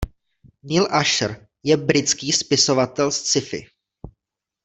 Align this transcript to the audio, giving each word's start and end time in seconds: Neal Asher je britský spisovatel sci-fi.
Neal 0.63 0.87
Asher 0.91 1.47
je 1.63 1.77
britský 1.77 2.31
spisovatel 2.31 3.11
sci-fi. 3.11 3.65